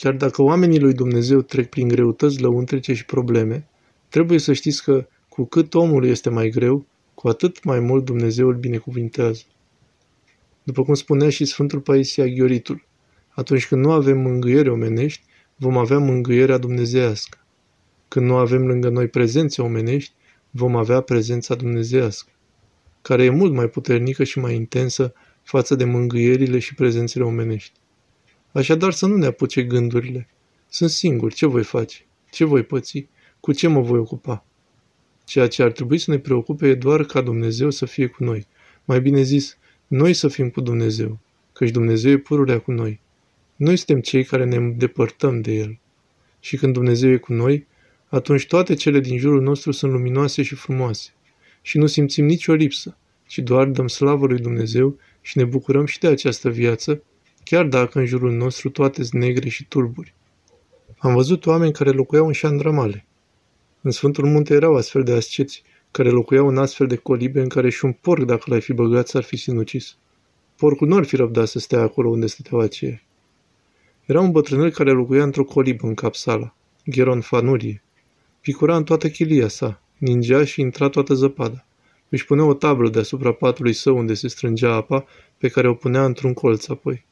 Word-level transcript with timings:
Chiar 0.00 0.14
dacă 0.14 0.42
oamenii 0.42 0.80
lui 0.80 0.92
Dumnezeu 0.92 1.40
trec 1.40 1.68
prin 1.68 1.88
greutăți 1.88 2.40
lăuntrice 2.40 2.94
și 2.94 3.04
probleme, 3.04 3.68
trebuie 4.08 4.38
să 4.38 4.52
știți 4.52 4.82
că 4.82 5.06
cu 5.28 5.44
cât 5.44 5.74
omul 5.74 6.04
este 6.04 6.30
mai 6.30 6.48
greu, 6.48 6.86
cu 7.14 7.28
atât 7.28 7.64
mai 7.64 7.80
mult 7.80 8.04
Dumnezeu 8.04 8.48
îl 8.48 8.54
binecuvintează. 8.54 9.42
După 10.62 10.82
cum 10.82 10.94
spunea 10.94 11.30
și 11.30 11.44
Sfântul 11.44 11.80
Paisia 11.80 12.26
Ghioritul, 12.26 12.86
atunci 13.28 13.66
când 13.66 13.84
nu 13.84 13.92
avem 13.92 14.18
mângâiere 14.18 14.70
omenești, 14.70 15.22
vom 15.56 15.76
avea 15.76 15.98
mângâierea 15.98 16.58
dumnezească. 16.58 17.38
Când 18.08 18.26
nu 18.26 18.36
avem 18.36 18.66
lângă 18.66 18.88
noi 18.88 19.08
prezențe 19.08 19.62
omenești, 19.62 20.12
vom 20.50 20.76
avea 20.76 21.00
prezența 21.00 21.54
dumnezească, 21.54 22.30
care 23.02 23.24
e 23.24 23.30
mult 23.30 23.52
mai 23.52 23.68
puternică 23.68 24.24
și 24.24 24.38
mai 24.38 24.54
intensă 24.54 25.12
față 25.42 25.74
de 25.74 25.84
mângâierile 25.84 26.58
și 26.58 26.74
prezențele 26.74 27.24
omenești. 27.24 27.79
Așadar 28.52 28.92
să 28.92 29.06
nu 29.06 29.16
ne 29.16 29.26
apuce 29.26 29.62
gândurile. 29.62 30.28
Sunt 30.68 30.90
singur, 30.90 31.32
ce 31.32 31.46
voi 31.46 31.64
face? 31.64 32.06
Ce 32.30 32.44
voi 32.44 32.62
păți? 32.62 33.06
Cu 33.40 33.52
ce 33.52 33.68
mă 33.68 33.80
voi 33.80 33.98
ocupa? 33.98 34.44
Ceea 35.24 35.48
ce 35.48 35.62
ar 35.62 35.72
trebui 35.72 35.98
să 35.98 36.10
ne 36.10 36.18
preocupe 36.18 36.68
e 36.68 36.74
doar 36.74 37.04
ca 37.04 37.20
Dumnezeu 37.20 37.70
să 37.70 37.86
fie 37.86 38.06
cu 38.06 38.24
noi. 38.24 38.46
Mai 38.84 39.00
bine 39.00 39.22
zis, 39.22 39.58
noi 39.86 40.12
să 40.12 40.28
fim 40.28 40.50
cu 40.50 40.60
Dumnezeu, 40.60 41.18
căci 41.52 41.70
Dumnezeu 41.70 42.10
e 42.10 42.18
pururea 42.18 42.58
cu 42.58 42.72
noi. 42.72 43.00
Noi 43.56 43.76
suntem 43.76 44.00
cei 44.00 44.24
care 44.24 44.44
ne 44.44 44.56
îndepărtăm 44.56 45.40
de 45.40 45.52
El. 45.52 45.78
Și 46.40 46.56
când 46.56 46.72
Dumnezeu 46.72 47.10
e 47.10 47.16
cu 47.16 47.32
noi, 47.32 47.66
atunci 48.08 48.46
toate 48.46 48.74
cele 48.74 49.00
din 49.00 49.18
jurul 49.18 49.42
nostru 49.42 49.70
sunt 49.70 49.92
luminoase 49.92 50.42
și 50.42 50.54
frumoase. 50.54 51.10
Și 51.62 51.78
nu 51.78 51.86
simțim 51.86 52.24
nicio 52.24 52.52
lipsă, 52.52 52.96
ci 53.26 53.38
doar 53.38 53.66
dăm 53.66 53.88
slavă 53.88 54.26
lui 54.26 54.38
Dumnezeu 54.38 54.98
și 55.20 55.38
ne 55.38 55.44
bucurăm 55.44 55.86
și 55.86 55.98
de 55.98 56.06
această 56.06 56.50
viață, 56.50 57.02
chiar 57.44 57.66
dacă 57.66 57.98
în 57.98 58.06
jurul 58.06 58.32
nostru 58.32 58.70
toate 58.70 59.02
sunt 59.02 59.22
negre 59.22 59.48
și 59.48 59.64
turburi. 59.64 60.14
Am 60.98 61.14
văzut 61.14 61.46
oameni 61.46 61.72
care 61.72 61.90
locuiau 61.90 62.26
în 62.26 62.32
șandramale. 62.32 63.06
În 63.80 63.90
Sfântul 63.90 64.26
Munte 64.26 64.54
erau 64.54 64.74
astfel 64.74 65.02
de 65.02 65.12
asceți, 65.12 65.62
care 65.90 66.10
locuiau 66.10 66.48
în 66.48 66.58
astfel 66.58 66.86
de 66.86 66.96
colibe 66.96 67.40
în 67.40 67.48
care 67.48 67.70
și 67.70 67.84
un 67.84 67.92
porc, 67.92 68.24
dacă 68.24 68.42
l-ai 68.46 68.60
fi 68.60 68.72
băgat, 68.72 69.08
s-ar 69.08 69.22
fi 69.22 69.36
sinucis. 69.36 69.96
Porcul 70.56 70.88
nu 70.88 70.96
ar 70.96 71.04
fi 71.04 71.16
răbdat 71.16 71.48
să 71.48 71.58
stea 71.58 71.80
acolo 71.80 72.08
unde 72.08 72.26
stăteau 72.26 72.60
aceia. 72.60 73.02
Era 74.04 74.20
un 74.20 74.30
bătrânel 74.30 74.70
care 74.70 74.90
locuia 74.90 75.22
într-o 75.22 75.44
colibă 75.44 75.86
în 75.86 75.94
capsala, 75.94 76.54
Gheron 76.84 77.20
Fanurie. 77.20 77.82
Picura 78.40 78.76
în 78.76 78.84
toată 78.84 79.08
chilia 79.08 79.48
sa, 79.48 79.82
ningea 79.98 80.44
și 80.44 80.60
intra 80.60 80.88
toată 80.88 81.14
zăpada. 81.14 81.66
Își 82.08 82.24
punea 82.24 82.44
o 82.44 82.54
tablă 82.54 82.88
deasupra 82.88 83.32
patului 83.32 83.72
său 83.72 83.96
unde 83.96 84.14
se 84.14 84.28
strângea 84.28 84.74
apa, 84.74 85.06
pe 85.38 85.48
care 85.48 85.68
o 85.68 85.74
punea 85.74 86.04
într-un 86.04 86.32
colț 86.32 86.68
apoi. 86.68 87.04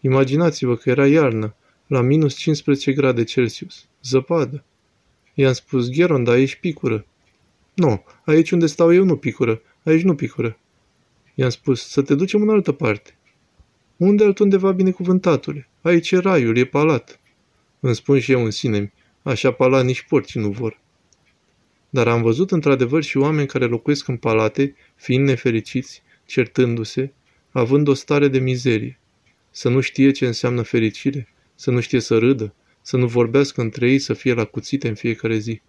Imaginați-vă 0.00 0.76
că 0.76 0.90
era 0.90 1.06
iarnă, 1.06 1.54
la 1.86 2.00
minus 2.00 2.34
15 2.34 2.92
grade 2.92 3.24
Celsius. 3.24 3.86
Zăpadă. 4.02 4.64
I-am 5.34 5.52
spus, 5.52 5.88
Gheron, 5.88 6.24
dar 6.24 6.34
aici 6.34 6.54
picură. 6.54 7.06
Nu, 7.74 8.04
aici 8.24 8.50
unde 8.50 8.66
stau 8.66 8.94
eu 8.94 9.04
nu 9.04 9.16
picură, 9.16 9.62
aici 9.84 10.02
nu 10.02 10.14
picură. 10.14 10.58
I-am 11.34 11.50
spus, 11.50 11.88
să 11.88 12.02
te 12.02 12.14
ducem 12.14 12.42
în 12.42 12.48
altă 12.48 12.72
parte. 12.72 13.14
Unde 13.96 14.24
altundeva 14.24 14.72
binecuvântatule? 14.72 15.68
Aici 15.80 16.10
e 16.10 16.18
raiul, 16.18 16.56
e 16.56 16.64
palat. 16.64 17.20
Îmi 17.80 17.94
spun 17.94 18.18
și 18.18 18.32
eu 18.32 18.44
în 18.44 18.50
sine, 18.50 18.92
așa 19.22 19.50
palat 19.50 19.84
nici 19.84 20.02
porci 20.02 20.34
nu 20.34 20.50
vor. 20.50 20.80
Dar 21.90 22.08
am 22.08 22.22
văzut 22.22 22.50
într-adevăr 22.50 23.02
și 23.02 23.16
oameni 23.16 23.48
care 23.48 23.64
locuiesc 23.64 24.08
în 24.08 24.16
palate, 24.16 24.74
fiind 24.94 25.26
nefericiți, 25.26 26.02
certându-se, 26.26 27.12
având 27.50 27.88
o 27.88 27.94
stare 27.94 28.28
de 28.28 28.38
mizerie. 28.38 28.99
Să 29.50 29.68
nu 29.68 29.80
știe 29.80 30.10
ce 30.10 30.26
înseamnă 30.26 30.62
fericire, 30.62 31.28
să 31.54 31.70
nu 31.70 31.80
știe 31.80 32.00
să 32.00 32.18
râdă, 32.18 32.54
să 32.82 32.96
nu 32.96 33.06
vorbească 33.06 33.60
între 33.60 33.90
ei, 33.90 33.98
să 33.98 34.12
fie 34.12 34.32
la 34.32 34.44
cuțite 34.44 34.88
în 34.88 34.94
fiecare 34.94 35.38
zi. 35.38 35.60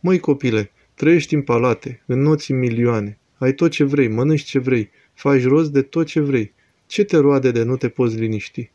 Măi 0.00 0.18
copile, 0.18 0.70
trăiești 0.94 1.34
în 1.34 1.42
palate, 1.42 2.02
noți 2.06 2.50
în 2.50 2.58
milioane, 2.58 3.18
ai 3.38 3.54
tot 3.54 3.70
ce 3.70 3.84
vrei, 3.84 4.08
mănânci 4.08 4.42
ce 4.42 4.58
vrei, 4.58 4.90
faci 5.14 5.44
rost 5.44 5.72
de 5.72 5.82
tot 5.82 6.06
ce 6.06 6.20
vrei. 6.20 6.52
Ce 6.86 7.04
te 7.04 7.16
roade 7.16 7.50
de 7.50 7.62
nu 7.62 7.76
te 7.76 7.88
poți 7.88 8.16
liniști? 8.16 8.70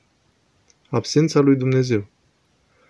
Absența 0.89 1.39
lui 1.39 1.55
Dumnezeu. 1.55 2.07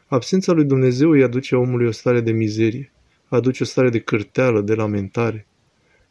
Absența 0.08 0.52
lui 0.52 0.64
Dumnezeu 0.66 1.09
îi 1.09 1.24
aduce 1.24 1.56
omului 1.56 1.88
o 1.88 1.91
stare 1.91 2.22
de 2.22 2.31
mizerie, 2.31 2.91
aduce 3.28 3.64
o 3.64 3.66
stare 3.66 3.90
de 3.90 4.00
cârteală, 4.00 4.62
de 4.62 4.74
lamentare. 4.74 5.47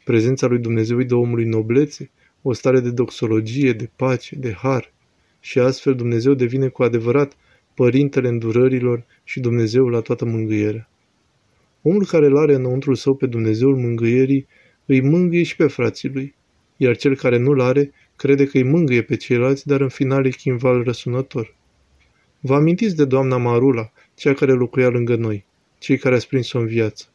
Prezența 0.03 0.47
lui 0.47 0.59
Dumnezeu 0.59 0.97
îi 0.97 1.05
dă 1.05 1.15
omului 1.15 1.45
noblețe, 1.45 2.11
o 2.41 2.53
stare 2.53 2.79
de 2.79 2.91
doxologie, 2.91 3.73
de 3.73 3.89
pace, 3.95 4.35
de 4.35 4.53
har. 4.53 4.93
Și 5.45 5.59
astfel 5.59 5.95
Dumnezeu 5.95 6.33
devine 6.33 6.67
cu 6.67 6.83
adevărat 6.83 7.33
Părintele 7.73 8.27
îndurărilor 8.27 9.05
și 9.23 9.39
Dumnezeu 9.39 9.87
la 9.87 10.01
toată 10.01 10.25
mângâierea. 10.25 10.89
Omul 11.81 12.05
care 12.05 12.25
îl 12.25 12.37
are 12.37 12.53
înăuntrul 12.53 12.95
său 12.95 13.15
pe 13.15 13.25
Dumnezeul 13.25 13.75
mângâierii 13.75 14.47
îi 14.85 15.01
mângâie 15.01 15.43
și 15.43 15.55
pe 15.55 15.67
frații 15.67 16.09
lui, 16.09 16.35
iar 16.77 16.95
cel 16.95 17.15
care 17.15 17.37
nu-l 17.37 17.59
are 17.59 17.91
crede 18.15 18.45
că 18.45 18.57
îi 18.57 18.63
mângâie 18.63 19.01
pe 19.01 19.15
ceilalți, 19.15 19.67
dar 19.67 19.81
în 19.81 19.89
final 19.89 20.25
e 20.25 20.29
chimval 20.29 20.83
răsunător. 20.83 21.55
Vă 22.39 22.55
amintiți 22.55 22.95
de 22.95 23.05
doamna 23.05 23.37
Marula, 23.37 23.91
cea 24.15 24.33
care 24.33 24.51
locuia 24.51 24.89
lângă 24.89 25.15
noi, 25.15 25.45
cei 25.77 25.97
care 25.97 26.15
a 26.15 26.19
prins-o 26.27 26.59
în 26.59 26.65
viață. 26.65 27.05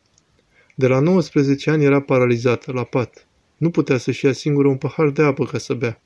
De 0.74 0.86
la 0.86 1.00
19 1.00 1.70
ani 1.70 1.84
era 1.84 2.00
paralizată, 2.00 2.72
la 2.72 2.84
pat. 2.84 3.26
Nu 3.56 3.70
putea 3.70 3.96
să-și 3.96 4.24
ia 4.24 4.32
singură 4.32 4.68
un 4.68 4.76
pahar 4.76 5.08
de 5.08 5.22
apă 5.22 5.44
ca 5.44 5.58
să 5.58 5.74
bea. 5.74 6.00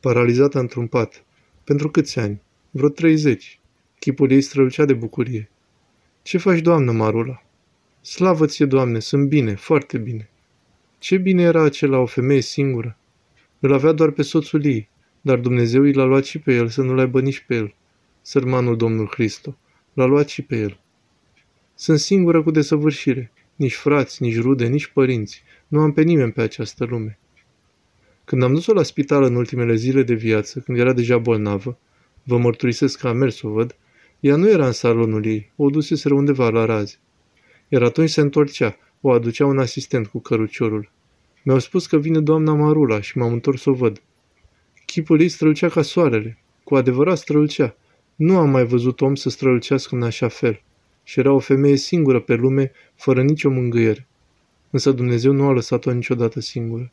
Paralizată 0.00 0.58
într-un 0.58 0.86
pat. 0.86 1.24
Pentru 1.64 1.90
câți 1.90 2.18
ani? 2.18 2.42
Vreo 2.70 2.88
30. 2.88 3.60
Chipul 3.98 4.30
ei 4.30 4.40
strălucea 4.40 4.84
de 4.84 4.92
bucurie. 4.92 5.50
Ce 6.22 6.38
faci, 6.38 6.60
doamnă 6.60 6.92
Marula? 6.92 7.42
Slavă 8.00 8.46
ție, 8.46 8.66
Doamne, 8.66 8.98
sunt 8.98 9.28
bine, 9.28 9.54
foarte 9.54 9.98
bine. 9.98 10.30
Ce 10.98 11.16
bine 11.16 11.42
era 11.42 11.62
acela 11.62 11.98
o 11.98 12.06
femeie 12.06 12.40
singură. 12.40 12.96
Îl 13.60 13.72
avea 13.72 13.92
doar 13.92 14.10
pe 14.10 14.22
soțul 14.22 14.64
ei, 14.64 14.88
dar 15.20 15.38
Dumnezeu 15.38 15.82
i 15.82 15.92
l-a 15.92 16.04
luat 16.04 16.24
și 16.24 16.38
pe 16.38 16.54
el 16.54 16.68
să 16.68 16.82
nu-l 16.82 16.98
aibă 16.98 17.20
nici 17.20 17.44
pe 17.46 17.54
el. 17.54 17.74
Sărmanul 18.22 18.76
Domnul 18.76 19.10
Hristo. 19.12 19.56
L-a 19.92 20.04
luat 20.04 20.28
și 20.28 20.42
pe 20.42 20.56
el. 20.56 20.80
Sunt 21.74 21.98
singură 21.98 22.42
cu 22.42 22.50
desăvârșire. 22.50 23.32
Nici 23.56 23.74
frați, 23.74 24.22
nici 24.22 24.40
rude, 24.40 24.66
nici 24.66 24.86
părinți. 24.86 25.42
Nu 25.68 25.80
am 25.80 25.92
pe 25.92 26.02
nimeni 26.02 26.32
pe 26.32 26.40
această 26.40 26.84
lume. 26.84 27.18
Când 28.24 28.42
am 28.42 28.54
dus-o 28.54 28.72
la 28.72 28.82
spital 28.82 29.22
în 29.22 29.34
ultimele 29.34 29.74
zile 29.74 30.02
de 30.02 30.14
viață, 30.14 30.60
când 30.60 30.78
era 30.78 30.92
deja 30.92 31.18
bolnavă, 31.18 31.78
vă 32.22 32.38
mărturisesc 32.38 32.98
că 32.98 33.08
am 33.08 33.16
mers 33.16 33.36
să 33.36 33.46
o 33.46 33.50
văd, 33.50 33.76
ea 34.20 34.36
nu 34.36 34.48
era 34.48 34.66
în 34.66 34.72
salonul 34.72 35.26
ei, 35.26 35.52
o 35.56 35.70
dusese 35.70 36.12
undeva 36.12 36.48
la 36.48 36.64
raze. 36.64 36.96
Iar 37.68 37.82
atunci 37.82 38.10
se 38.10 38.20
întorcea, 38.20 38.76
o 39.00 39.10
aducea 39.10 39.46
un 39.46 39.58
asistent 39.58 40.06
cu 40.06 40.18
căruciorul. 40.18 40.90
Mi-au 41.42 41.58
spus 41.58 41.86
că 41.86 41.98
vine 41.98 42.20
doamna 42.20 42.54
Marula 42.54 43.00
și 43.00 43.18
m-am 43.18 43.32
întors 43.32 43.62
să 43.62 43.70
o 43.70 43.72
văd. 43.72 44.02
Chipul 44.86 45.20
ei 45.20 45.28
strălucea 45.28 45.68
ca 45.68 45.82
soarele. 45.82 46.38
Cu 46.64 46.74
adevărat 46.74 47.18
strălucea. 47.18 47.76
Nu 48.14 48.36
am 48.36 48.50
mai 48.50 48.64
văzut 48.64 49.00
om 49.00 49.14
să 49.14 49.28
strălucească 49.28 49.94
în 49.94 50.02
așa 50.02 50.28
fel. 50.28 50.62
Și 51.02 51.18
era 51.18 51.32
o 51.32 51.38
femeie 51.38 51.76
singură 51.76 52.20
pe 52.20 52.34
lume, 52.34 52.72
fără 52.94 53.22
nicio 53.22 53.50
mângâiere. 53.50 54.06
Însă 54.70 54.92
Dumnezeu 54.92 55.32
nu 55.32 55.46
a 55.46 55.52
lăsat-o 55.52 55.92
niciodată 55.92 56.40
singură. 56.40 56.92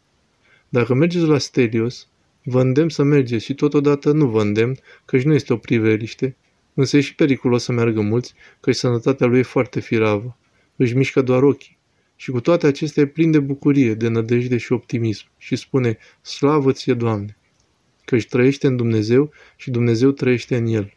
Dacă 0.73 0.93
mergeți 0.93 1.25
la 1.25 1.37
Stelios, 1.37 2.07
vă 2.43 2.61
îndemn 2.61 2.89
să 2.89 3.03
mergeți 3.03 3.45
și 3.45 3.53
totodată 3.53 4.11
nu 4.11 4.27
vă 4.27 4.41
îndemn, 4.41 4.77
căci 5.05 5.23
nu 5.23 5.33
este 5.33 5.53
o 5.53 5.57
priveliște, 5.57 6.35
însă 6.73 6.97
e 6.97 6.99
și 6.99 7.15
periculos 7.15 7.63
să 7.63 7.71
meargă 7.71 8.01
mulți, 8.01 8.33
căci 8.59 8.75
sănătatea 8.75 9.27
lui 9.27 9.39
e 9.39 9.41
foarte 9.41 9.79
firavă. 9.79 10.37
Își 10.75 10.95
mișcă 10.95 11.21
doar 11.21 11.43
ochii. 11.43 11.77
Și 12.15 12.31
cu 12.31 12.41
toate 12.41 12.67
acestea 12.67 13.03
e 13.03 13.05
plin 13.05 13.31
de 13.31 13.39
bucurie, 13.39 13.93
de 13.93 14.07
nădejde 14.07 14.57
și 14.57 14.71
optimism 14.71 15.25
și 15.37 15.55
spune, 15.55 15.97
slavă 16.21 16.71
ție, 16.71 16.93
Doamne, 16.93 17.37
că 18.05 18.15
își 18.15 18.27
trăiește 18.27 18.67
în 18.67 18.75
Dumnezeu 18.75 19.31
și 19.55 19.71
Dumnezeu 19.71 20.11
trăiește 20.11 20.57
în 20.57 20.65
El. 20.65 20.93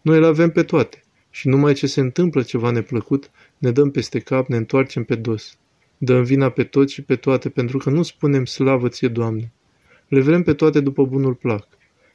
Noi 0.00 0.20
le 0.20 0.26
avem 0.26 0.50
pe 0.50 0.62
toate 0.62 1.02
și 1.30 1.48
numai 1.48 1.72
ce 1.72 1.86
se 1.86 2.00
întâmplă 2.00 2.42
ceva 2.42 2.70
neplăcut, 2.70 3.30
ne 3.58 3.70
dăm 3.70 3.90
peste 3.90 4.18
cap, 4.18 4.48
ne 4.48 4.56
întoarcem 4.56 5.04
pe 5.04 5.14
dos. 5.14 5.58
Dăm 5.98 6.22
vina 6.22 6.50
pe 6.50 6.64
toți 6.64 6.92
și 6.92 7.02
pe 7.02 7.16
toate 7.16 7.48
pentru 7.48 7.78
că 7.78 7.90
nu 7.90 8.02
spunem 8.02 8.44
slavă 8.44 8.88
ție, 8.88 9.08
Doamne. 9.08 9.52
Le 10.08 10.20
vrem 10.20 10.42
pe 10.42 10.54
toate 10.54 10.80
după 10.80 11.04
bunul 11.04 11.34
plac. 11.34 11.66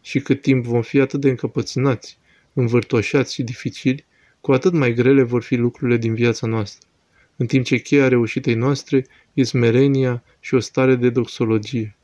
Și 0.01 0.19
cât 0.19 0.41
timp 0.41 0.65
vom 0.65 0.81
fi 0.81 1.00
atât 1.00 1.19
de 1.19 1.30
încăpățânați, 1.30 2.18
învârtoșați 2.53 3.33
și 3.33 3.44
dificili, 3.44 4.06
cu 4.41 4.51
atât 4.51 4.74
mai 4.74 4.94
grele 4.94 5.24
vor 5.24 5.44
fi 5.44 5.56
lucrurile 5.56 5.97
din 5.97 6.13
viața 6.13 6.47
noastră 6.47 6.88
în 7.38 7.45
timp 7.45 7.65
ce 7.65 7.77
cheia 7.77 8.07
reușitei 8.07 8.53
noastre 8.53 9.06
e 9.33 9.44
smerenia 9.44 10.24
și 10.39 10.53
o 10.53 10.59
stare 10.59 10.95
de 10.95 11.09
doxologie. 11.09 11.95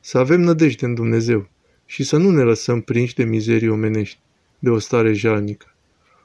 Să 0.00 0.18
avem 0.18 0.40
nădejde 0.40 0.84
în 0.86 0.94
Dumnezeu 0.94 1.48
și 1.86 2.04
să 2.04 2.16
nu 2.16 2.30
ne 2.30 2.42
lăsăm 2.42 2.80
prinși 2.80 3.14
de 3.14 3.24
mizerii 3.24 3.68
omenești, 3.68 4.18
de 4.58 4.70
o 4.70 4.78
stare 4.78 5.12
jalnică. 5.12 5.74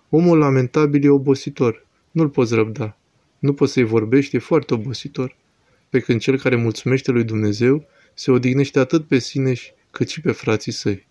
Omul 0.09 0.37
lamentabil 0.37 1.03
e 1.03 1.09
obositor, 1.09 1.85
nu-l 2.11 2.29
poți 2.29 2.55
răbda. 2.55 2.96
Nu 3.39 3.53
poți 3.53 3.73
să-i 3.73 3.83
vorbești, 3.83 4.35
e 4.35 4.39
foarte 4.39 4.73
obositor. 4.73 5.35
Pe 5.89 5.99
când 5.99 6.19
cel 6.19 6.39
care 6.39 6.55
mulțumește 6.55 7.11
lui 7.11 7.23
Dumnezeu 7.23 7.87
se 8.13 8.31
odihnește 8.31 8.79
atât 8.79 9.07
pe 9.07 9.19
sine 9.19 9.53
cât 9.91 10.09
și 10.09 10.21
pe 10.21 10.31
frații 10.31 10.71
săi. 10.71 11.06